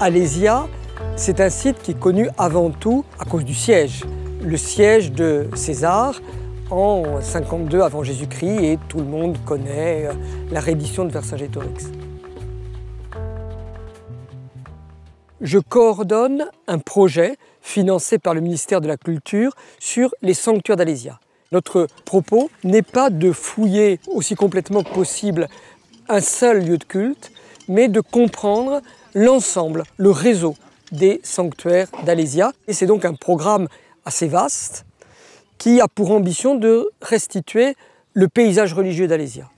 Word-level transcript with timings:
Alésia, 0.00 0.68
c'est 1.16 1.40
un 1.40 1.50
site 1.50 1.82
qui 1.82 1.90
est 1.90 1.98
connu 1.98 2.28
avant 2.38 2.70
tout 2.70 3.04
à 3.18 3.24
cause 3.24 3.44
du 3.44 3.54
siège. 3.54 4.04
Le 4.40 4.56
siège 4.56 5.10
de 5.10 5.48
César 5.56 6.20
en 6.70 7.20
52 7.20 7.80
avant 7.80 8.04
Jésus-Christ 8.04 8.62
et 8.62 8.78
tout 8.88 8.98
le 8.98 9.04
monde 9.04 9.36
connaît 9.44 10.06
euh, 10.06 10.12
la 10.52 10.60
reddition 10.60 11.04
de 11.04 11.10
Vercingétorix. 11.10 11.90
Je 15.40 15.58
coordonne 15.58 16.46
un 16.68 16.78
projet 16.78 17.36
financé 17.60 18.18
par 18.18 18.34
le 18.34 18.40
ministère 18.40 18.80
de 18.80 18.86
la 18.86 18.96
Culture 18.96 19.52
sur 19.80 20.14
les 20.22 20.34
sanctuaires 20.34 20.76
d'Alésia. 20.76 21.18
Notre 21.50 21.88
propos 22.04 22.50
n'est 22.62 22.82
pas 22.82 23.10
de 23.10 23.32
fouiller 23.32 23.98
aussi 24.06 24.36
complètement 24.36 24.84
que 24.84 24.92
possible 24.92 25.48
un 26.08 26.20
seul 26.20 26.64
lieu 26.64 26.78
de 26.78 26.84
culte, 26.84 27.32
mais 27.68 27.88
de 27.88 28.00
comprendre 28.00 28.80
l'ensemble, 29.14 29.84
le 29.96 30.10
réseau 30.10 30.56
des 30.92 31.20
sanctuaires 31.22 31.88
d'Alésia. 32.04 32.52
Et 32.66 32.72
c'est 32.72 32.86
donc 32.86 33.04
un 33.04 33.14
programme 33.14 33.68
assez 34.04 34.28
vaste 34.28 34.84
qui 35.58 35.80
a 35.80 35.88
pour 35.88 36.12
ambition 36.12 36.54
de 36.54 36.90
restituer 37.02 37.74
le 38.14 38.28
paysage 38.28 38.72
religieux 38.72 39.06
d'Alésia. 39.06 39.48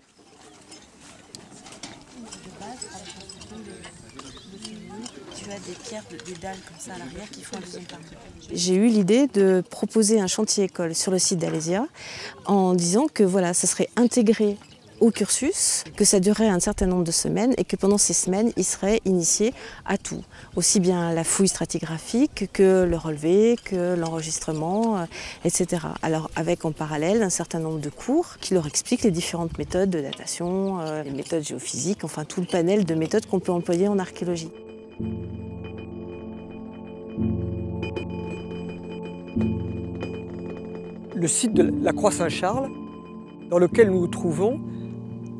J'ai 8.53 8.75
eu 8.75 8.87
l'idée 8.87 9.27
de 9.29 9.62
proposer 9.69 10.21
un 10.21 10.27
chantier 10.27 10.65
école 10.65 10.95
sur 10.95 11.12
le 11.12 11.19
site 11.19 11.39
d'Alésia 11.39 11.87
en 12.47 12.75
disant 12.75 13.06
que 13.12 13.23
voilà, 13.23 13.55
ça 13.55 13.67
serait 13.67 13.89
intégré 13.97 14.56
au 15.01 15.11
cursus, 15.11 15.84
que 15.97 16.05
ça 16.05 16.20
durerait 16.20 16.48
un 16.48 16.61
certain 16.61 16.87
nombre 16.87 17.05
de 17.05 17.11
semaines 17.11 17.55
et 17.56 17.65
que 17.65 17.77
pendant 17.77 17.98
ces 17.98 18.12
semaines, 18.12 18.53
il 18.56 18.65
serait 18.65 19.01
initié 19.05 19.53
à 19.87 19.97
tout, 19.97 20.23
aussi 20.56 20.79
bien 20.79 21.12
la 21.12 21.25
fouille 21.25 21.48
stratigraphique 21.48 22.51
que 22.53 22.84
le 22.84 22.97
relevé, 22.97 23.56
que 23.65 23.95
l'enregistrement, 23.95 24.98
euh, 24.98 25.05
etc. 25.45 25.87
Alors 26.03 26.31
avec 26.37 26.65
en 26.65 26.73
parallèle 26.73 27.23
un 27.23 27.31
certain 27.31 27.59
nombre 27.59 27.81
de 27.81 27.91
cours 27.91 28.37
qui 28.41 28.55
leur 28.55 28.67
expliquent 28.67 29.03
les 29.03 29.11
différentes 29.11 29.56
méthodes 29.59 29.91
de 29.91 30.01
datation, 30.01 30.81
euh, 30.81 31.03
les 31.03 31.11
méthodes 31.11 31.43
géophysiques, 31.43 32.05
enfin 32.05 32.25
tout 32.25 32.41
le 32.41 32.47
panel 32.47 32.84
de 32.84 32.95
méthodes 32.95 33.27
qu'on 33.27 33.41
peut 33.41 33.53
employer 33.53 33.89
en 33.89 33.98
archéologie. 33.98 34.51
Le 41.15 41.28
site 41.28 41.53
de 41.53 41.71
la 41.83 41.93
Croix-Saint-Charles, 41.93 42.71
dans 43.51 43.59
lequel 43.59 43.91
nous 43.91 44.01
nous 44.01 44.06
trouvons, 44.06 44.61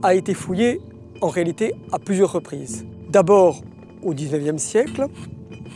a 0.03 0.15
été 0.15 0.35
fouillé 0.35 0.81
en 1.21 1.29
réalité 1.29 1.75
à 1.93 1.99
plusieurs 1.99 2.33
reprises. 2.33 2.85
D'abord 3.09 3.63
au 4.03 4.15
XIXe 4.15 4.63
siècle, 4.63 5.07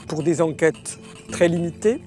pour 0.08 0.22
des 0.22 0.40
enquêtes 0.40 0.98
très 1.30 1.48
limitées, 1.48 2.00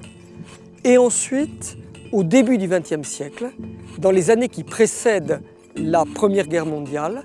et 0.83 0.97
ensuite 0.97 1.77
au 2.11 2.23
début 2.23 2.57
du 2.57 2.67
XXe 2.67 3.07
siècle, 3.07 3.51
dans 3.97 4.11
les 4.11 4.31
années 4.31 4.49
qui 4.49 4.63
précèdent 4.63 5.41
la 5.75 6.05
Première 6.05 6.47
Guerre 6.47 6.65
mondiale, 6.65 7.23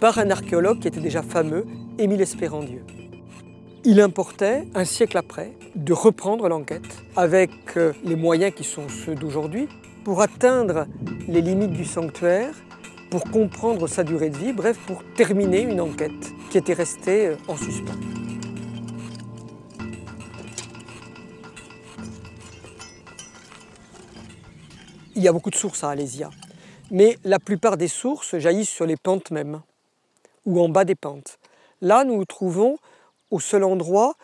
par 0.00 0.18
un 0.18 0.30
archéologue 0.30 0.78
qui 0.78 0.88
était 0.88 1.00
déjà 1.00 1.22
fameux, 1.22 1.66
Émile 1.98 2.20
Espérandieu. 2.20 2.84
Il 3.84 4.00
importait, 4.00 4.68
un 4.74 4.84
siècle 4.84 5.16
après, 5.16 5.52
de 5.74 5.92
reprendre 5.92 6.48
l'enquête 6.48 7.02
avec 7.16 7.50
euh, 7.76 7.92
les 8.04 8.16
moyens 8.16 8.52
qui 8.54 8.64
sont 8.64 8.88
ceux 8.88 9.14
d'aujourd'hui 9.14 9.68
pour 10.04 10.20
atteindre 10.20 10.86
les 11.26 11.40
limites 11.40 11.72
du 11.72 11.84
sanctuaire 11.84 12.54
pour 13.10 13.24
comprendre 13.24 13.86
sa 13.86 14.04
durée 14.04 14.30
de 14.30 14.36
vie, 14.36 14.52
bref, 14.52 14.78
pour 14.86 15.02
terminer 15.14 15.62
une 15.62 15.80
enquête 15.80 16.32
qui 16.50 16.58
était 16.58 16.74
restée 16.74 17.28
euh, 17.28 17.36
en 17.48 17.56
suspens. 17.56 17.92
Il 25.16 25.22
y 25.22 25.28
a 25.28 25.32
beaucoup 25.32 25.50
de 25.50 25.56
sources 25.56 25.82
à 25.82 25.90
Alésia, 25.90 26.30
mais 26.90 27.18
la 27.24 27.38
plupart 27.38 27.76
des 27.76 27.88
sources 27.88 28.38
jaillissent 28.38 28.68
sur 28.68 28.86
les 28.86 28.96
pentes 28.96 29.30
mêmes, 29.30 29.62
ou 30.46 30.60
en 30.60 30.68
bas 30.68 30.84
des 30.84 30.94
pentes. 30.94 31.38
Là, 31.80 32.04
nous 32.04 32.16
nous 32.16 32.24
trouvons 32.24 32.76
au 33.30 33.40
seul 33.40 33.64
endroit 33.64 34.14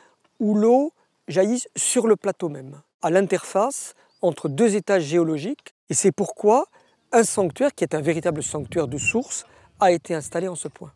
où 0.41 0.55
l'eau 0.55 0.93
jaillit 1.27 1.65
sur 1.75 2.07
le 2.07 2.17
plateau 2.17 2.49
même, 2.49 2.81
à 3.03 3.11
l'interface 3.11 3.95
entre 4.23 4.49
deux 4.49 4.77
étages 4.77 5.05
géologiques, 5.05 5.75
et 5.91 5.95
c'est 5.95 6.13
pourquoi 6.13 6.67
un 7.15 7.25
sanctuaire, 7.25 7.75
qui 7.75 7.85
est 7.85 7.95
un 7.95 8.01
véritable 8.01 8.43
sanctuaire 8.43 8.89
de 8.89 8.99
source, 8.99 9.47
a 9.81 9.93
été 9.93 10.15
installé 10.15 10.49
en 10.49 10.57
ce 10.57 10.69
point. 10.69 10.93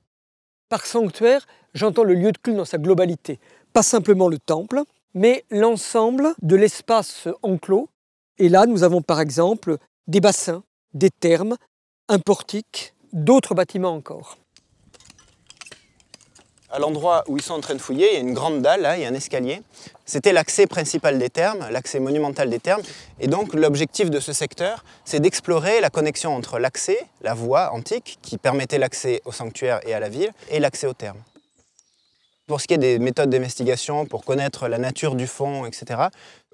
Par 0.68 0.84
sanctuaire, 0.84 1.46
j'entends 1.74 2.04
le 2.04 2.14
lieu 2.14 2.32
de 2.32 2.38
culte 2.38 2.56
dans 2.56 2.64
sa 2.64 2.78
globalité, 2.78 3.38
pas 3.72 3.82
simplement 3.82 4.28
le 4.28 4.38
temple, 4.38 4.82
mais 5.14 5.44
l'ensemble 5.50 6.34
de 6.42 6.56
l'espace 6.56 7.28
enclos. 7.42 7.88
Et 8.38 8.48
là, 8.48 8.66
nous 8.66 8.82
avons 8.82 9.00
par 9.00 9.20
exemple 9.20 9.78
des 10.06 10.20
bassins, 10.20 10.62
des 10.92 11.10
thermes, 11.10 11.56
un 12.08 12.18
portique, 12.18 12.94
d'autres 13.12 13.54
bâtiments 13.54 13.94
encore 13.94 14.36
à 16.70 16.78
l'endroit 16.78 17.24
où 17.28 17.36
ils 17.36 17.42
sont 17.42 17.54
en 17.54 17.60
train 17.60 17.74
de 17.74 17.80
fouiller, 17.80 18.08
il 18.10 18.14
y 18.14 18.16
a 18.16 18.20
une 18.20 18.34
grande 18.34 18.62
dalle, 18.62 18.82
là, 18.82 18.96
il 18.96 19.02
y 19.02 19.06
a 19.06 19.08
un 19.08 19.14
escalier. 19.14 19.62
C'était 20.04 20.32
l'accès 20.32 20.66
principal 20.66 21.18
des 21.18 21.30
thermes, 21.30 21.66
l'accès 21.70 22.00
monumental 22.00 22.50
des 22.50 22.58
thermes. 22.58 22.82
Et 23.20 23.26
donc 23.26 23.54
l'objectif 23.54 24.10
de 24.10 24.20
ce 24.20 24.32
secteur, 24.32 24.84
c'est 25.04 25.20
d'explorer 25.20 25.80
la 25.80 25.90
connexion 25.90 26.34
entre 26.34 26.58
l'accès, 26.58 26.98
la 27.22 27.34
voie 27.34 27.72
antique, 27.72 28.18
qui 28.22 28.38
permettait 28.38 28.78
l'accès 28.78 29.22
au 29.24 29.32
sanctuaire 29.32 29.80
et 29.86 29.94
à 29.94 30.00
la 30.00 30.08
ville, 30.08 30.32
et 30.50 30.60
l'accès 30.60 30.86
aux 30.86 30.94
thermes. 30.94 31.22
Pour 32.48 32.62
ce 32.62 32.66
qui 32.66 32.72
est 32.72 32.78
des 32.78 32.98
méthodes 32.98 33.28
d'investigation, 33.28 34.06
pour 34.06 34.24
connaître 34.24 34.68
la 34.68 34.78
nature 34.78 35.16
du 35.16 35.26
fond, 35.26 35.66
etc., 35.66 36.04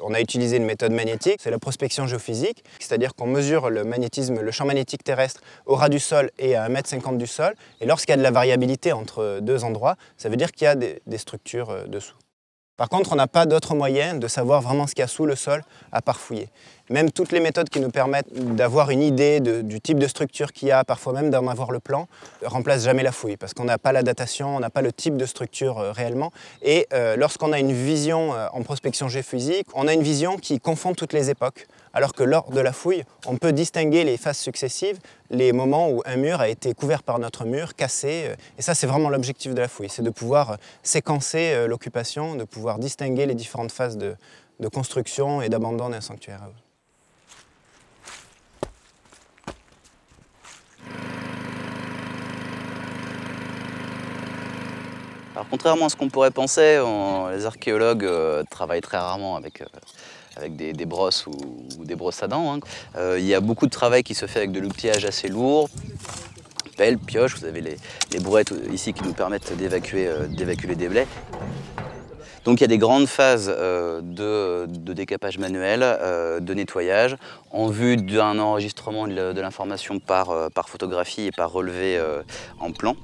on 0.02 0.12
a 0.12 0.20
utilisé 0.20 0.56
une 0.56 0.64
méthode 0.64 0.90
magnétique, 0.90 1.36
c'est 1.38 1.52
la 1.52 1.60
prospection 1.60 2.08
géophysique, 2.08 2.64
c'est-à-dire 2.80 3.14
qu'on 3.14 3.28
mesure 3.28 3.70
le 3.70 3.84
magnétisme, 3.84 4.40
le 4.40 4.50
champ 4.50 4.64
magnétique 4.64 5.04
terrestre 5.04 5.40
au 5.66 5.76
ras 5.76 5.88
du 5.88 6.00
sol 6.00 6.32
et 6.40 6.56
à 6.56 6.68
1,50 6.68 7.10
m 7.10 7.16
du 7.16 7.28
sol. 7.28 7.54
Et 7.80 7.86
lorsqu'il 7.86 8.10
y 8.10 8.14
a 8.14 8.16
de 8.16 8.22
la 8.22 8.32
variabilité 8.32 8.92
entre 8.92 9.38
deux 9.40 9.62
endroits, 9.62 9.94
ça 10.16 10.28
veut 10.28 10.36
dire 10.36 10.50
qu'il 10.50 10.64
y 10.64 10.68
a 10.68 10.74
des, 10.74 11.00
structures 11.16 11.70
euh, 11.70 11.86
dessous. 11.86 12.16
Par 12.76 12.88
contre, 12.88 13.12
on 13.12 13.16
n'a 13.16 13.28
pas 13.28 13.46
d'autre 13.46 13.76
moyen 13.76 14.16
de 14.16 14.26
savoir 14.26 14.60
vraiment 14.60 14.88
ce 14.88 14.96
qu'il 14.96 15.02
y 15.02 15.04
a 15.04 15.08
sous 15.08 15.26
le 15.26 15.36
sol 15.36 15.62
à 15.92 16.02
part 16.02 16.18
fouiller. 16.18 16.48
Même 16.90 17.12
toutes 17.12 17.30
les 17.30 17.38
méthodes 17.38 17.68
qui 17.68 17.78
nous 17.78 17.90
permettent 17.90 18.32
d'avoir 18.56 18.90
une 18.90 19.00
idée 19.00 19.38
du 19.40 19.80
type 19.80 20.00
de 20.00 20.08
structure 20.08 20.52
qu'il 20.52 20.68
y 20.68 20.70
a, 20.72 20.82
parfois 20.82 21.12
même 21.12 21.30
d'en 21.30 21.46
avoir 21.46 21.70
le 21.70 21.78
plan, 21.78 22.08
remplacent 22.44 22.82
jamais 22.82 23.04
la 23.04 23.12
fouille 23.12 23.36
parce 23.36 23.54
qu'on 23.54 23.64
n'a 23.64 23.78
pas 23.78 23.92
la 23.92 24.02
datation, 24.02 24.56
on 24.56 24.60
n'a 24.60 24.70
pas 24.70 24.82
le 24.82 24.92
type 24.92 25.16
de 25.16 25.24
structure 25.24 25.78
euh, 25.78 25.92
réellement. 25.92 26.32
Et 26.62 26.88
euh, 26.92 27.14
lorsqu'on 27.16 27.52
a 27.52 27.60
une 27.60 27.72
vision 27.72 28.34
euh, 28.34 28.48
en 28.52 28.62
prospection 28.62 29.08
géophysique, 29.08 29.68
on 29.74 29.86
a 29.86 29.92
une 29.92 30.02
vision 30.02 30.36
qui 30.36 30.58
confond 30.58 30.94
toutes 30.94 31.12
les 31.12 31.30
époques 31.30 31.68
alors 31.94 32.12
que 32.12 32.24
lors 32.24 32.50
de 32.50 32.60
la 32.60 32.72
fouille, 32.72 33.04
on 33.24 33.36
peut 33.36 33.52
distinguer 33.52 34.02
les 34.02 34.16
phases 34.16 34.38
successives, 34.38 34.98
les 35.30 35.52
moments 35.52 35.88
où 35.88 36.02
un 36.04 36.16
mur 36.16 36.40
a 36.40 36.48
été 36.48 36.74
couvert 36.74 37.04
par 37.04 37.20
notre 37.20 37.44
mur, 37.44 37.74
cassé. 37.76 38.24
Euh, 38.26 38.34
et 38.58 38.62
ça, 38.62 38.74
c'est 38.74 38.88
vraiment 38.88 39.08
l'objectif 39.08 39.54
de 39.54 39.60
la 39.60 39.68
fouille, 39.68 39.88
c'est 39.88 40.02
de 40.02 40.10
pouvoir 40.10 40.50
euh, 40.50 40.56
séquencer 40.82 41.52
euh, 41.52 41.68
l'occupation, 41.68 42.34
de 42.34 42.42
pouvoir 42.42 42.80
distinguer 42.80 43.26
les 43.26 43.34
différentes 43.34 43.72
phases 43.72 43.96
de, 43.96 44.16
construction 44.72 45.42
et 45.42 45.48
d'abandon 45.48 45.90
d'un 45.90 46.00
sanctuaire. 46.00 46.48
Alors, 55.34 55.46
contrairement 55.50 55.86
à 55.86 55.88
ce 55.90 55.96
qu'on 55.96 56.08
pourrait 56.08 56.30
penser, 56.30 56.82
les 57.30 57.44
archéologues 57.44 58.08
travaillent 58.48 58.80
très 58.80 58.96
rarement 58.96 59.36
avec 59.36 59.62
avec 60.36 60.56
des, 60.56 60.86
brosses 60.86 61.26
ou, 61.26 61.84
des 61.84 61.94
brosses 61.94 62.22
à 62.22 62.28
dents. 62.28 62.54
Hein. 62.54 62.60
Euh, 62.96 63.16
il 63.18 63.24
y 63.24 63.34
a 63.34 63.40
beaucoup 63.40 63.66
de 63.66 63.70
travail 63.70 64.02
qui 64.02 64.14
se 64.14 64.26
fait 64.26 64.40
avec 64.40 64.52
de 64.52 64.60
l'outillage 64.60 65.04
assez 65.04 65.28
lourd. 65.28 65.68
Pelle, 66.76 66.98
pioche, 66.98 67.36
vous 67.36 67.44
avez 67.44 67.60
les, 67.60 68.18
brouettes 68.20 68.52
ici 68.72 68.92
qui 68.92 69.04
nous 69.04 69.12
permettent 69.12 69.56
d'évacuer 69.56 70.08
euh, 70.08 70.26
des 70.26 70.88
blés. 70.88 71.06
Donc 72.44 72.60
il 72.60 72.62
y 72.62 72.64
a 72.64 72.68
des 72.68 72.78
grandes 72.78 73.06
phases 73.06 73.50
euh, 73.56 74.00
de, 74.02 74.66
décapage 74.92 75.38
manuel, 75.38 75.80
de 76.40 76.54
nettoyage, 76.54 77.16
en 77.50 77.68
vue 77.68 77.96
d'un 77.96 78.38
enregistrement 78.38 79.06
de 79.06 79.40
l'information 79.40 79.98
par, 79.98 80.50
photographie 80.66 81.26
et 81.26 81.32
par 81.32 81.52
relevé 81.52 82.00
en 82.60 82.72
plan. 82.72 82.96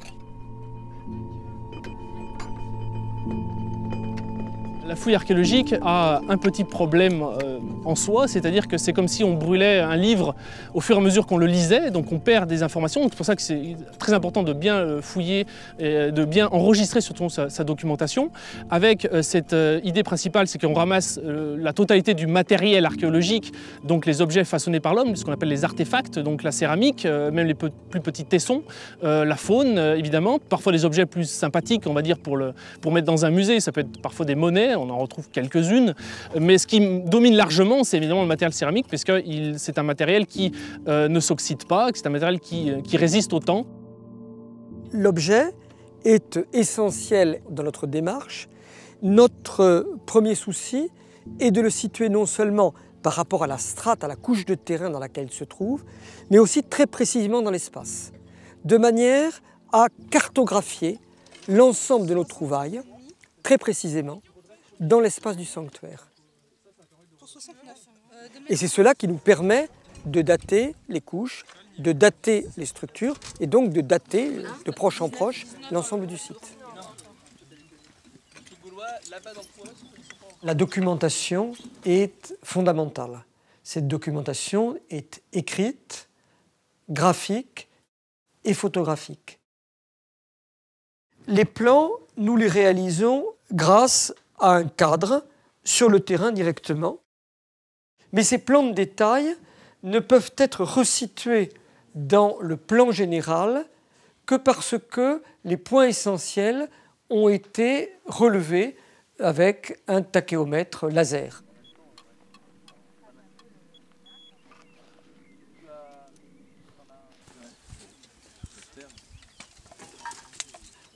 La 4.91 4.97
fouille 4.97 5.15
archéologique 5.15 5.73
a 5.83 6.21
un 6.29 6.37
petit 6.37 6.65
problème 6.65 7.23
euh, 7.23 7.50
en 7.85 7.95
soi, 7.95 8.29
c'est-à-dire 8.29 8.69
que 8.69 8.79
c'est 8.79 8.93
comme 8.93 9.09
si 9.09 9.25
on 9.25 9.35
brûlait 9.35 9.81
un 9.81 9.97
livre 9.97 10.35
au 10.75 10.81
fur 10.81 10.97
et 10.97 10.99
à 10.99 11.03
mesure 11.03 11.27
qu'on 11.27 11.39
le 11.39 11.47
lisait, 11.47 11.91
donc 11.91 12.13
on 12.13 12.19
perd 12.19 12.49
des 12.49 12.63
informations. 12.63 13.03
C'est 13.05 13.17
pour 13.17 13.27
ça 13.27 13.37
que 13.37 13.43
c'est 13.43 13.77
très 13.99 14.13
important 14.13 14.43
de 14.43 14.53
bien 14.53 14.77
euh, 14.77 15.03
fouiller 15.03 15.47
et 15.79 16.11
de 16.11 16.25
bien 16.25 16.49
enregistrer 16.53 17.01
surtout 17.01 17.29
sa, 17.29 17.65
documentation. 17.65 18.31
Avec 18.71 19.07
euh, 19.07 19.23
cette 19.23 19.53
euh, 19.53 19.81
idée 19.85 20.03
principale, 20.03 20.47
c'est 20.47 20.61
qu'on 20.61 20.75
ramasse 20.75 21.21
la 21.23 21.73
totalité 21.73 22.15
du 22.15 22.27
matériel 22.27 22.85
archéologique, 22.87 23.53
donc 23.85 24.07
les 24.07 24.21
objets 24.21 24.45
façonnés 24.45 24.81
par 24.81 24.95
l'homme, 24.95 25.17
ce 25.17 25.25
qu'on 25.25 25.33
appelle 25.33 25.49
les 25.49 25.65
artefacts, 25.65 26.19
donc 26.19 26.43
la 26.43 26.53
céramique, 26.53 27.05
même 27.05 27.47
les 27.47 27.55
plus 27.55 27.71
petits 28.03 28.25
tessons, 28.25 28.63
la 29.03 29.37
faune 29.37 29.79
évidemment, 29.79 30.39
parfois 30.39 30.73
des 30.73 30.85
objets 30.85 31.07
plus 31.07 31.29
sympathiques, 31.29 31.87
on 31.87 31.93
va 31.93 32.03
dire, 32.03 32.19
pour, 32.19 32.39
pour 32.81 32.93
mettre 32.93 33.07
dans 33.07 33.25
un 33.25 33.31
musée, 33.31 33.61
ça 33.61 33.73
peut 33.73 33.83
être 33.83 34.01
parfois 34.01 34.27
des 34.27 34.35
monnaies, 34.35 34.75
on 34.75 34.91
en 34.91 34.99
retrouve 34.99 35.29
quelques-unes, 35.31 35.95
mais 36.39 36.59
ce 36.59 36.67
qui 36.67 36.81
domine 37.05 37.35
largement, 37.35 37.70
c'est 37.85 37.97
évidemment 37.97 38.23
le 38.23 38.29
matériel 38.29 38.53
céramique, 38.53 38.87
puisque 38.89 39.13
c'est 39.57 39.79
un 39.79 39.83
matériel 39.83 40.27
qui 40.27 40.53
euh, 40.89 41.09
ne 41.09 41.21
s'oxyde 41.21 41.65
pas, 41.67 41.89
c'est 41.95 42.07
un 42.07 42.11
matériel 42.11 42.41
qui, 42.41 42.71
euh, 42.71 42.81
qui 42.81 42.97
résiste 42.97 43.33
au 43.33 43.41
temps. 43.41 43.67
L'objet 44.93 45.55
est 46.05 46.39
essentiel 46.53 47.43
dans 47.51 47.63
notre 47.63 47.87
démarche. 47.87 48.49
Notre 49.03 49.87
premier 50.07 50.35
souci 50.35 50.91
est 51.39 51.51
de 51.51 51.61
le 51.61 51.71
situer 51.71 52.09
non 52.09 52.27
seulement 52.27 52.75
par 53.03 53.15
rapport 53.15 53.45
à 53.45 53.47
la 53.47 53.59
strate, 53.59 54.05
à 54.05 54.09
la 54.09 54.17
couche 54.17 54.45
de 54.45 54.55
terrain 54.55 54.91
dans 54.91 54.99
laquelle 54.99 55.27
il 55.31 55.33
se 55.33 55.45
trouve, 55.45 55.85
mais 56.31 56.39
aussi 56.39 56.63
très 56.63 56.87
précisément 56.87 57.41
dans 57.41 57.51
l'espace, 57.51 58.13
de 58.65 58.77
manière 58.77 59.41
à 59.73 59.87
cartographier 60.11 60.99
l'ensemble 61.49 62.07
de 62.07 62.15
nos 62.15 62.25
trouvailles, 62.25 62.83
très 63.43 63.57
précisément, 63.57 64.23
dans 64.81 65.01
l'espace 65.01 65.37
du 65.37 65.45
sanctuaire. 65.45 66.11
Et 68.49 68.57
c'est 68.57 68.69
cela 68.69 68.95
qui 68.95 69.09
nous 69.09 69.17
permet 69.17 69.69
de 70.05 70.23
dater 70.23 70.75
les 70.89 71.01
couches, 71.01 71.45
de 71.79 71.93
dater 71.93 72.47
les 72.57 72.67
structures 72.67 73.17
et 73.39 73.47
donc 73.47 73.73
de 73.73 73.81
dater 73.81 74.31
de 74.65 74.71
proche 74.71 75.01
en 75.01 75.09
proche 75.09 75.47
l'ensemble 75.71 76.07
du 76.07 76.19
site. 76.19 76.57
La 80.43 80.55
documentation 80.55 81.53
est 81.85 82.35
fondamentale. 82.43 83.25
Cette 83.63 83.87
documentation 83.87 84.79
est 84.89 85.23
écrite, 85.33 86.09
graphique 86.89 87.69
et 88.45 88.55
photographique. 88.55 89.39
Les 91.27 91.45
plans, 91.45 91.93
nous 92.17 92.37
les 92.37 92.49
réalisons 92.49 93.27
grâce 93.53 94.15
à 94.39 94.53
un 94.53 94.65
cadre 94.65 95.25
sur 95.63 95.89
le 95.89 96.01
terrain 96.01 96.33
directement. 96.33 96.99
Mais 98.13 98.23
ces 98.23 98.39
plans 98.39 98.65
de 98.65 98.73
détail 98.73 99.37
ne 99.83 99.99
peuvent 99.99 100.33
être 100.37 100.65
resitués 100.65 101.51
dans 101.95 102.37
le 102.41 102.57
plan 102.57 102.91
général 102.91 103.67
que 104.27 104.35
parce 104.35 104.77
que 104.79 105.23
les 105.45 105.57
points 105.57 105.87
essentiels 105.89 106.69
ont 107.09 107.29
été 107.29 107.93
relevés 108.07 108.77
avec 109.19 109.81
un 109.89 110.03
tachéomètre 110.03 110.89
laser. 110.89 111.43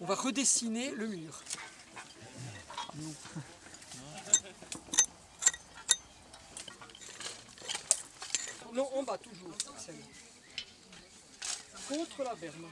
On 0.00 0.06
va 0.06 0.14
redessiner 0.14 0.90
le 0.96 1.06
mur. 1.06 1.42
Non, 8.74 8.88
en 8.98 9.04
bas 9.04 9.16
toujours, 9.18 9.52
Contre 11.88 12.24
la 12.24 12.34
berme. 12.34 12.66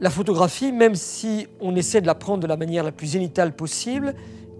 La 0.00 0.10
photographie, 0.10 0.72
même 0.72 0.94
si 0.94 1.46
on 1.60 1.74
essaie 1.76 2.02
de 2.02 2.06
la 2.06 2.14
prendre 2.14 2.42
de 2.42 2.46
la 2.46 2.58
manière 2.58 2.84
la 2.84 2.92
plus 2.92 3.06
zénitale 3.06 3.56
possible, 3.56 4.14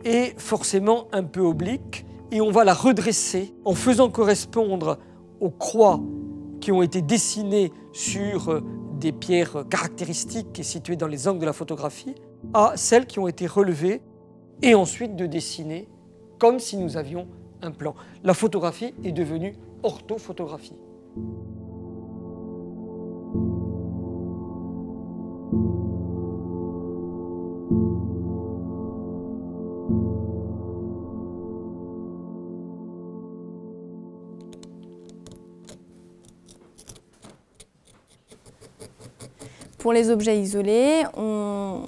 est 0.05 0.41
forcément 0.41 1.09
un 1.13 1.23
peu 1.23 1.41
oblique 1.41 2.07
et 2.31 2.41
on 2.41 2.51
va 2.51 2.65
la 2.65 2.73
redresser 2.73 3.55
en 3.67 3.75
faisant 3.75 4.09
correspondre 4.09 4.99
aux 5.41 5.51
croix 5.51 6.01
qui 6.63 6.73
ont 6.73 6.83
été 6.83 7.03
dessinées 7.03 7.73
sur 7.93 8.49
euh, 8.49 8.63
des 8.95 9.13
pierres 9.13 9.67
caractéristiques 9.69 10.59
et 10.59 10.63
situées 10.63 10.97
dans 10.97 11.09
les 11.09 11.29
angles 11.29 11.41
de 11.41 11.47
la 11.47 11.53
photographie 11.53 12.15
à 12.55 12.73
celles 12.77 13.07
qui 13.07 13.19
ont 13.19 13.29
été 13.29 13.47
relevées 13.47 14.01
et 14.63 14.75
ensuite 14.75 15.15
de 15.17 15.27
dessiner 15.27 15.89
comme 16.39 16.59
si 16.59 16.77
nous 16.77 16.97
avions 16.97 17.27
un 17.63 17.71
plan. 17.71 17.95
La 18.25 18.35
photographie 18.35 18.95
est 19.05 19.13
devenue 19.13 19.55
orthophotographie. 19.83 20.75
Pour 39.79 39.93
les 39.93 40.11
objets 40.11 40.41
isolés, 40.41 41.05
on 41.17 41.81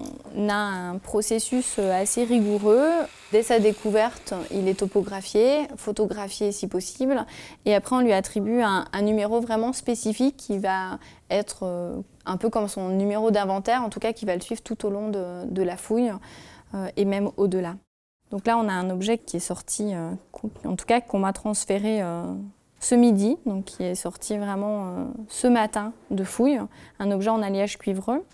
a 0.48 0.54
un 0.54 0.98
processus 0.98 1.80
assez 1.80 2.22
rigoureux. 2.22 2.86
Dès 3.30 3.42
sa 3.42 3.60
découverte, 3.60 4.32
il 4.50 4.69
est 4.69 4.78
topographié, 4.78 5.69
photographié 5.76 6.50
si 6.50 6.66
possible, 6.66 7.26
et 7.66 7.75
après 7.75 7.94
on 7.94 8.00
lui 8.00 8.14
attribue 8.14 8.62
un, 8.62 8.86
numéro 9.02 9.38
vraiment 9.40 9.75
spécifique 9.75 10.38
qui 10.38 10.58
va 10.58 10.98
être 11.28 11.64
euh, 11.64 12.00
un 12.25 12.38
peu 12.38 12.48
comme 12.48 12.69
son 12.69 12.88
numéro 12.88 13.30
d'inventaire, 13.30 13.82
en 13.82 13.90
tout 13.90 14.00
cas 14.00 14.14
qui 14.14 14.25
va 14.25 14.34
le 14.34 14.40
suivre 14.40 14.62
tout 14.62 14.86
au 14.86 14.90
long 14.90 15.10
de, 15.10 15.62
la 15.62 15.76
fouille 15.76 16.10
euh, 16.75 16.88
et 16.96 17.04
même 17.04 17.30
au-delà. 17.36 17.76
Donc 18.30 18.46
là, 18.46 18.56
on 18.56 18.66
a 18.66 18.72
un 18.72 18.88
objet 18.88 19.19
qui 19.19 19.36
est 19.36 19.40
sorti, 19.40 19.94
euh, 19.94 20.10
en 20.64 20.76
tout 20.76 20.86
cas 20.86 21.02
qu'on 21.02 21.19
m'a 21.19 21.34
transféré 21.34 22.00
ce 22.80 22.94
midi, 22.94 23.36
donc 23.44 23.66
qui 23.66 23.82
est 23.82 23.94
sorti 23.94 24.38
vraiment 24.38 25.08
ce 25.28 25.48
matin 25.48 25.92
de 26.10 26.25
fouille, 26.25 26.60
un 26.98 27.10
objet 27.10 27.28
en 27.28 27.42
alliage 27.42 27.76
cuivreux. 27.76 28.25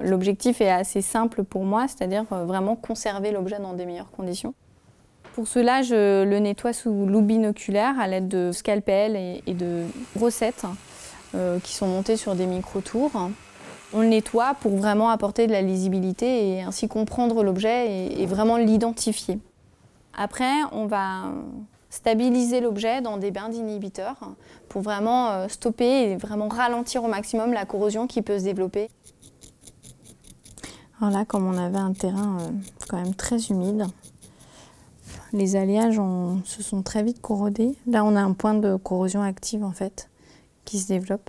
L'objectif 0.00 0.60
est 0.60 0.70
assez 0.70 1.02
simple 1.02 1.44
pour 1.44 1.64
moi, 1.64 1.86
c'est-à-dire 1.88 2.24
euh, 2.32 2.44
vraiment 2.44 2.76
conserver 2.76 3.30
l'objet 3.30 3.58
dans 3.58 3.74
des 3.74 3.86
meilleures 3.86 4.10
conditions. 4.10 4.54
Pour 5.34 5.48
cela, 5.48 5.82
je 5.82 6.24
le 6.24 6.38
nettoie 6.38 6.72
sous 6.72 7.06
loupe 7.06 7.26
binoculaire 7.26 7.98
à 7.98 8.06
l'aide 8.06 8.28
de 8.28 8.52
scalpels 8.52 9.16
et, 9.46 9.54
de 9.54 9.84
brossettes 10.14 10.66
euh, 11.34 11.58
qui 11.60 11.74
sont 11.74 11.86
montées 11.86 12.16
sur 12.16 12.34
des 12.34 12.46
micro-tours. 12.46 13.12
On 13.94 14.00
le 14.00 14.08
nettoie 14.08 14.54
pour 14.60 14.76
vraiment 14.76 15.10
apporter 15.10 15.46
de 15.46 15.52
la 15.52 15.62
lisibilité 15.62 16.48
et 16.48 16.62
ainsi 16.62 16.88
comprendre 16.88 17.42
l'objet 17.42 17.90
et, 17.90 18.22
et 18.22 18.26
vraiment 18.26 18.56
l'identifier. 18.56 19.38
Après, 20.14 20.52
on 20.72 20.86
va 20.86 21.32
stabiliser 21.92 22.60
l'objet 22.60 23.02
dans 23.02 23.18
des 23.18 23.30
bains 23.30 23.50
d'inhibiteurs 23.50 24.16
pour 24.70 24.80
vraiment 24.80 25.30
euh, 25.30 25.48
stopper 25.48 26.10
et 26.10 26.16
vraiment 26.16 26.48
ralentir 26.48 27.04
au 27.04 27.08
maximum 27.08 27.52
la 27.52 27.66
corrosion 27.66 28.06
qui 28.06 28.22
peut 28.22 28.38
se 28.38 28.44
développer. 28.44 28.88
Alors 31.02 31.18
là, 31.18 31.24
comme 31.24 31.48
on 31.48 31.58
avait 31.58 31.80
un 31.80 31.94
terrain 31.94 32.38
euh, 32.38 32.50
quand 32.88 32.96
même 32.96 33.12
très 33.12 33.36
humide, 33.46 33.86
les 35.32 35.56
alliages 35.56 36.00
se 36.44 36.62
sont 36.62 36.82
très 36.82 37.02
vite 37.02 37.20
corrodés. 37.20 37.74
Là, 37.88 38.04
on 38.04 38.14
a 38.14 38.20
un 38.20 38.34
point 38.34 38.54
de 38.54 38.76
corrosion 38.76 39.20
active 39.20 39.64
en 39.64 39.72
fait 39.72 40.08
qui 40.64 40.78
se 40.78 40.86
développe. 40.86 41.28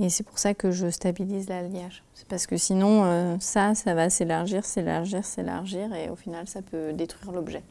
Et 0.00 0.08
c'est 0.08 0.24
pour 0.24 0.40
ça 0.40 0.54
que 0.54 0.72
je 0.72 0.90
stabilise 0.90 1.48
l'alliage. 1.48 2.02
C'est 2.14 2.26
parce 2.26 2.48
que 2.48 2.56
sinon, 2.56 3.04
euh, 3.04 3.36
ça, 3.38 3.76
ça 3.76 3.94
va 3.94 4.10
s'élargir, 4.10 4.64
s'élargir, 4.64 5.24
s'élargir, 5.24 5.94
et 5.94 6.10
au 6.10 6.16
final, 6.16 6.48
ça 6.48 6.60
peut 6.60 6.92
détruire 6.92 7.30
l'objet. 7.30 7.62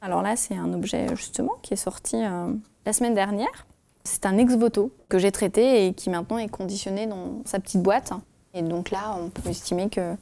Alors 0.00 0.22
là, 0.22 0.36
c'est 0.36 0.56
un 0.56 0.72
objet 0.72 1.06
justement 1.16 1.52
qui 1.60 1.74
est 1.74 1.76
sorti 1.76 2.16
euh, 2.16 2.50
la 2.86 2.94
semaine 2.94 3.14
dernière. 3.14 3.66
C'est 4.04 4.24
un 4.24 4.38
ex-voto 4.38 4.90
que 5.10 5.18
j'ai 5.18 5.32
traité 5.32 5.86
et 5.86 5.92
qui 5.92 6.08
maintenant 6.08 6.38
est 6.38 6.48
conditionné 6.48 7.06
dans 7.06 7.42
sa 7.44 7.58
petite 7.58 7.82
boîte. 7.82 8.14
Et 8.54 8.62
donc 8.62 8.90
là, 8.90 9.16
on 9.18 9.28
peut 9.30 9.50
estimer 9.50 9.88
que 9.90 10.14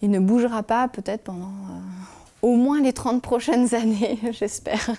il 0.00 0.10
ne 0.10 0.20
bougera 0.20 0.62
pas 0.62 0.88
peut-être 0.88 1.24
pendant 1.24 1.46
euh, 1.46 1.80
au 2.42 2.56
moins 2.56 2.80
les 2.80 2.92
30 2.92 3.20
prochaines 3.20 3.74
années, 3.74 4.18
j'espère. 4.32 4.90